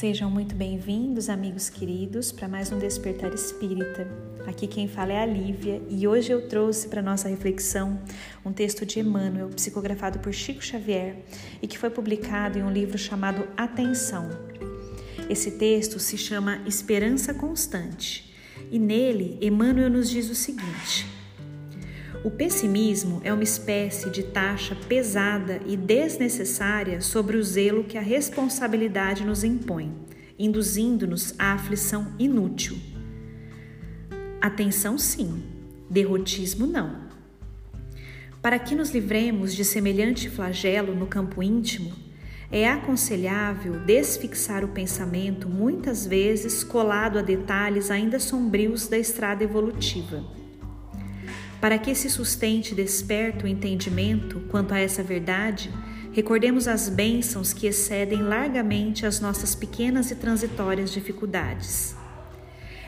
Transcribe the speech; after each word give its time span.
Sejam 0.00 0.30
muito 0.30 0.54
bem-vindos, 0.54 1.28
amigos 1.28 1.68
queridos, 1.68 2.32
para 2.32 2.48
mais 2.48 2.72
um 2.72 2.78
Despertar 2.78 3.34
Espírita. 3.34 4.08
Aqui 4.46 4.66
quem 4.66 4.88
fala 4.88 5.12
é 5.12 5.20
a 5.20 5.26
Lívia 5.26 5.82
e 5.90 6.08
hoje 6.08 6.32
eu 6.32 6.48
trouxe 6.48 6.88
para 6.88 7.02
nossa 7.02 7.28
reflexão 7.28 8.00
um 8.42 8.50
texto 8.50 8.86
de 8.86 8.98
Emmanuel, 8.98 9.50
psicografado 9.50 10.18
por 10.18 10.32
Chico 10.32 10.64
Xavier 10.64 11.16
e 11.60 11.66
que 11.66 11.76
foi 11.76 11.90
publicado 11.90 12.58
em 12.58 12.62
um 12.62 12.72
livro 12.72 12.96
chamado 12.96 13.46
Atenção. 13.58 14.30
Esse 15.28 15.58
texto 15.58 15.98
se 15.98 16.16
chama 16.16 16.62
Esperança 16.66 17.34
Constante 17.34 18.34
e 18.70 18.78
nele 18.78 19.36
Emmanuel 19.38 19.90
nos 19.90 20.08
diz 20.08 20.30
o 20.30 20.34
seguinte. 20.34 21.19
O 22.22 22.30
pessimismo 22.30 23.22
é 23.24 23.32
uma 23.32 23.42
espécie 23.42 24.10
de 24.10 24.22
taxa 24.24 24.76
pesada 24.86 25.58
e 25.64 25.74
desnecessária 25.74 27.00
sobre 27.00 27.38
o 27.38 27.42
zelo 27.42 27.82
que 27.82 27.96
a 27.96 28.02
responsabilidade 28.02 29.24
nos 29.24 29.42
impõe, 29.42 29.90
induzindo-nos 30.38 31.34
à 31.38 31.54
aflição 31.54 32.12
inútil. 32.18 32.76
Atenção, 34.38 34.98
sim, 34.98 35.42
derrotismo, 35.88 36.66
não. 36.66 37.08
Para 38.42 38.58
que 38.58 38.74
nos 38.74 38.90
livremos 38.90 39.54
de 39.54 39.64
semelhante 39.64 40.28
flagelo 40.28 40.94
no 40.94 41.06
campo 41.06 41.42
íntimo, 41.42 41.90
é 42.52 42.68
aconselhável 42.68 43.80
desfixar 43.86 44.62
o 44.62 44.68
pensamento, 44.68 45.48
muitas 45.48 46.06
vezes 46.06 46.62
colado 46.62 47.18
a 47.18 47.22
detalhes 47.22 47.90
ainda 47.90 48.18
sombrios 48.18 48.88
da 48.88 48.98
estrada 48.98 49.42
evolutiva 49.42 50.38
para 51.60 51.78
que 51.78 51.94
se 51.94 52.08
sustente 52.08 52.74
desperto 52.74 53.44
o 53.44 53.48
entendimento 53.48 54.40
quanto 54.48 54.72
a 54.72 54.78
essa 54.78 55.02
verdade, 55.02 55.70
recordemos 56.12 56.66
as 56.66 56.88
bênçãos 56.88 57.52
que 57.52 57.66
excedem 57.66 58.22
largamente 58.22 59.04
as 59.04 59.20
nossas 59.20 59.54
pequenas 59.54 60.10
e 60.10 60.14
transitórias 60.14 60.90
dificuldades. 60.90 61.94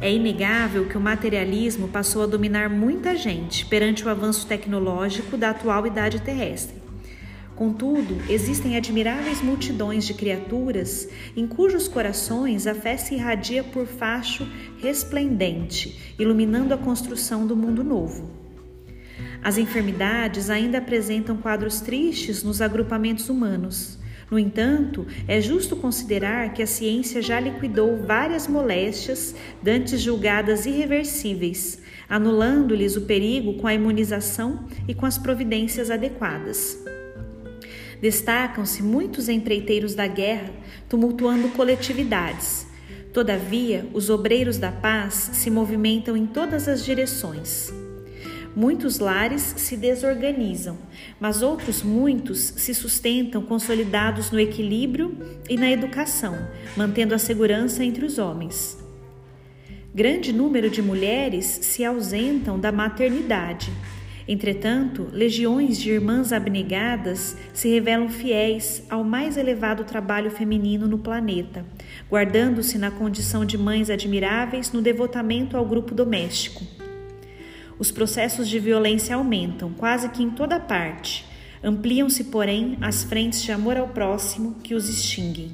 É 0.00 0.12
inegável 0.12 0.86
que 0.86 0.98
o 0.98 1.00
materialismo 1.00 1.88
passou 1.88 2.22
a 2.22 2.26
dominar 2.26 2.68
muita 2.68 3.16
gente 3.16 3.64
perante 3.64 4.04
o 4.04 4.10
avanço 4.10 4.46
tecnológico 4.46 5.36
da 5.36 5.50
atual 5.50 5.86
idade 5.86 6.20
terrestre. 6.20 6.76
Contudo, 7.54 8.20
existem 8.28 8.76
admiráveis 8.76 9.40
multidões 9.40 10.04
de 10.04 10.12
criaturas 10.12 11.08
em 11.34 11.46
cujos 11.46 11.88
corações 11.88 12.66
a 12.66 12.74
fé 12.74 12.98
se 12.98 13.14
irradia 13.14 13.64
por 13.64 13.86
facho 13.86 14.46
resplendente, 14.82 16.14
iluminando 16.18 16.74
a 16.74 16.78
construção 16.78 17.46
do 17.46 17.56
mundo 17.56 17.82
novo. 17.82 18.45
As 19.46 19.58
enfermidades 19.58 20.50
ainda 20.50 20.78
apresentam 20.78 21.36
quadros 21.36 21.80
tristes 21.80 22.42
nos 22.42 22.60
agrupamentos 22.60 23.28
humanos. 23.28 23.96
No 24.28 24.40
entanto, 24.40 25.06
é 25.28 25.40
justo 25.40 25.76
considerar 25.76 26.52
que 26.52 26.64
a 26.64 26.66
ciência 26.66 27.22
já 27.22 27.38
liquidou 27.38 27.96
várias 27.96 28.48
moléstias 28.48 29.36
dantes 29.62 30.00
julgadas 30.00 30.66
irreversíveis, 30.66 31.80
anulando-lhes 32.08 32.96
o 32.96 33.02
perigo 33.02 33.54
com 33.54 33.68
a 33.68 33.74
imunização 33.74 34.66
e 34.88 34.92
com 34.92 35.06
as 35.06 35.16
providências 35.16 35.92
adequadas. 35.92 36.84
Destacam-se 38.00 38.82
muitos 38.82 39.28
empreiteiros 39.28 39.94
da 39.94 40.08
guerra, 40.08 40.50
tumultuando 40.88 41.50
coletividades. 41.50 42.66
Todavia, 43.12 43.86
os 43.94 44.10
obreiros 44.10 44.58
da 44.58 44.72
paz 44.72 45.30
se 45.34 45.52
movimentam 45.52 46.16
em 46.16 46.26
todas 46.26 46.66
as 46.66 46.84
direções. 46.84 47.72
Muitos 48.56 48.98
lares 48.98 49.42
se 49.58 49.76
desorganizam, 49.76 50.78
mas 51.20 51.42
outros 51.42 51.82
muitos 51.82 52.40
se 52.56 52.72
sustentam 52.74 53.42
consolidados 53.42 54.30
no 54.30 54.40
equilíbrio 54.40 55.14
e 55.46 55.58
na 55.58 55.70
educação, 55.70 56.38
mantendo 56.74 57.14
a 57.14 57.18
segurança 57.18 57.84
entre 57.84 58.06
os 58.06 58.16
homens. 58.16 58.78
Grande 59.94 60.32
número 60.32 60.70
de 60.70 60.80
mulheres 60.80 61.44
se 61.44 61.84
ausentam 61.84 62.58
da 62.58 62.72
maternidade. 62.72 63.70
Entretanto, 64.26 65.06
legiões 65.12 65.78
de 65.78 65.90
irmãs 65.90 66.32
abnegadas 66.32 67.36
se 67.52 67.68
revelam 67.68 68.08
fiéis 68.08 68.82
ao 68.88 69.04
mais 69.04 69.36
elevado 69.36 69.84
trabalho 69.84 70.30
feminino 70.30 70.88
no 70.88 70.96
planeta, 70.96 71.62
guardando-se 72.10 72.78
na 72.78 72.90
condição 72.90 73.44
de 73.44 73.58
mães 73.58 73.90
admiráveis 73.90 74.72
no 74.72 74.80
devotamento 74.80 75.58
ao 75.58 75.66
grupo 75.66 75.94
doméstico. 75.94 76.75
Os 77.78 77.90
processos 77.90 78.48
de 78.48 78.58
violência 78.58 79.16
aumentam, 79.16 79.72
quase 79.72 80.08
que 80.08 80.22
em 80.22 80.30
toda 80.30 80.58
parte. 80.58 81.26
Ampliam-se, 81.62 82.24
porém, 82.24 82.78
as 82.80 83.04
frentes 83.04 83.42
de 83.42 83.52
amor 83.52 83.76
ao 83.76 83.88
próximo 83.88 84.56
que 84.62 84.74
os 84.74 84.88
extinguem. 84.88 85.50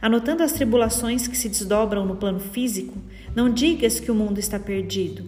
Anotando 0.00 0.42
as 0.42 0.52
tribulações 0.52 1.26
que 1.26 1.36
se 1.36 1.48
desdobram 1.48 2.06
no 2.06 2.16
plano 2.16 2.40
físico, 2.40 2.96
não 3.34 3.50
digas 3.50 4.00
que 4.00 4.10
o 4.10 4.14
mundo 4.14 4.38
está 4.38 4.58
perdido. 4.58 5.24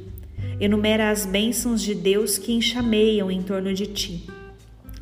Enumera 0.60 1.10
as 1.10 1.26
bênçãos 1.26 1.82
de 1.82 1.94
Deus 1.94 2.38
que 2.38 2.53
enxameiam 2.53 3.31
em 3.31 3.43
torno 3.43 3.72
de 3.75 3.87
ti. 3.87 4.26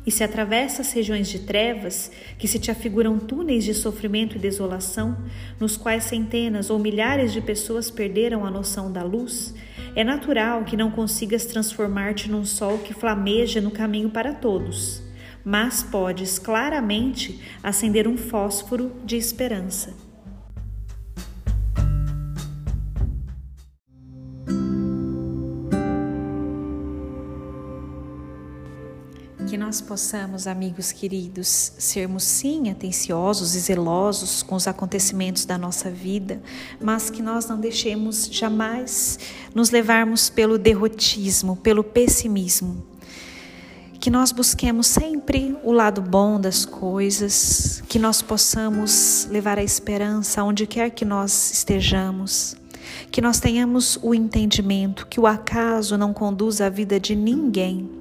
E 0.05 0.11
se 0.11 0.23
atravessa 0.23 0.81
as 0.81 0.91
regiões 0.91 1.27
de 1.27 1.39
trevas, 1.39 2.11
que 2.37 2.47
se 2.47 2.59
te 2.59 2.69
afiguram 2.69 3.17
túneis 3.17 3.63
de 3.63 3.73
sofrimento 3.73 4.35
e 4.35 4.39
desolação, 4.39 5.17
nos 5.59 5.77
quais 5.77 6.03
centenas 6.03 6.69
ou 6.69 6.77
milhares 6.77 7.33
de 7.33 7.41
pessoas 7.41 7.89
perderam 7.89 8.45
a 8.45 8.51
noção 8.51 8.91
da 8.91 9.03
luz, 9.03 9.53
é 9.95 10.03
natural 10.03 10.65
que 10.65 10.75
não 10.75 10.91
consigas 10.91 11.45
transformar-te 11.45 12.29
num 12.29 12.43
sol 12.43 12.79
que 12.79 12.93
flameja 12.93 13.61
no 13.61 13.71
caminho 13.71 14.09
para 14.09 14.33
todos, 14.33 15.01
mas 15.43 15.81
podes 15.81 16.37
claramente 16.37 17.39
acender 17.63 18.07
um 18.07 18.17
fósforo 18.17 18.91
de 19.05 19.15
esperança. 19.15 20.04
Que 29.47 29.57
nós 29.57 29.79
possamos, 29.79 30.47
amigos 30.47 30.91
queridos, 30.91 31.71
sermos 31.77 32.23
sim 32.23 32.71
atenciosos 32.71 33.53
e 33.53 33.59
zelosos 33.59 34.41
com 34.41 34.55
os 34.55 34.67
acontecimentos 34.67 35.45
da 35.45 35.55
nossa 35.55 35.91
vida, 35.91 36.41
mas 36.81 37.11
que 37.11 37.21
nós 37.21 37.45
não 37.45 37.59
deixemos 37.59 38.27
jamais 38.31 39.19
nos 39.53 39.69
levarmos 39.69 40.29
pelo 40.29 40.57
derrotismo, 40.57 41.55
pelo 41.57 41.83
pessimismo. 41.83 42.83
Que 43.99 44.09
nós 44.09 44.31
busquemos 44.31 44.87
sempre 44.87 45.55
o 45.63 45.71
lado 45.71 46.01
bom 46.01 46.39
das 46.41 46.65
coisas, 46.65 47.83
que 47.87 47.99
nós 47.99 48.23
possamos 48.23 49.27
levar 49.29 49.59
a 49.59 49.63
esperança 49.63 50.43
onde 50.43 50.65
quer 50.65 50.89
que 50.89 51.05
nós 51.05 51.51
estejamos 51.51 52.55
que 53.11 53.19
nós 53.19 53.39
tenhamos 53.39 53.97
o 54.03 54.13
entendimento 54.13 55.07
que 55.07 55.19
o 55.19 55.25
acaso 55.25 55.97
não 55.97 56.13
conduz 56.13 56.61
a 56.61 56.69
vida 56.69 56.99
de 56.99 57.15
ninguém 57.15 57.94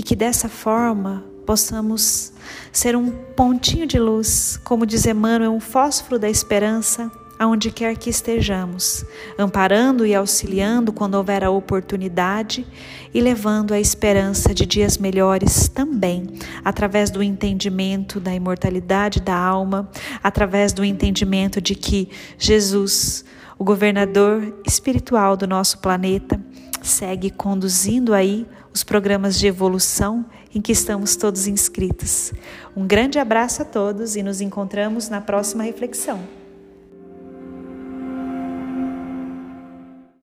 e 0.00 0.02
que 0.02 0.16
dessa 0.16 0.48
forma 0.48 1.22
possamos 1.44 2.32
ser 2.72 2.96
um 2.96 3.10
pontinho 3.10 3.86
de 3.86 3.98
luz, 3.98 4.58
como 4.64 4.86
diz 4.86 5.04
Emmanuel, 5.04 5.52
um 5.52 5.60
fósforo 5.60 6.18
da 6.18 6.26
esperança 6.26 7.12
aonde 7.38 7.70
quer 7.70 7.94
que 7.98 8.08
estejamos, 8.08 9.04
amparando 9.38 10.06
e 10.06 10.14
auxiliando 10.14 10.90
quando 10.90 11.16
houver 11.16 11.44
a 11.44 11.50
oportunidade 11.50 12.66
e 13.12 13.20
levando 13.20 13.74
a 13.74 13.78
esperança 13.78 14.54
de 14.54 14.64
dias 14.64 14.96
melhores 14.96 15.68
também, 15.68 16.26
através 16.64 17.10
do 17.10 17.22
entendimento 17.22 18.18
da 18.18 18.34
imortalidade 18.34 19.20
da 19.20 19.36
alma, 19.36 19.86
através 20.24 20.72
do 20.72 20.82
entendimento 20.82 21.60
de 21.60 21.74
que 21.74 22.08
Jesus, 22.38 23.22
o 23.58 23.64
governador 23.64 24.62
espiritual 24.66 25.36
do 25.36 25.46
nosso 25.46 25.76
planeta, 25.76 26.40
segue 26.82 27.28
conduzindo 27.28 28.14
aí 28.14 28.46
os 28.72 28.84
programas 28.84 29.38
de 29.38 29.46
evolução 29.46 30.24
em 30.54 30.60
que 30.60 30.72
estamos 30.72 31.16
todos 31.16 31.46
inscritos. 31.46 32.32
Um 32.76 32.86
grande 32.86 33.18
abraço 33.18 33.62
a 33.62 33.64
todos 33.64 34.16
e 34.16 34.22
nos 34.22 34.40
encontramos 34.40 35.08
na 35.08 35.20
próxima 35.20 35.64
reflexão. 35.64 36.39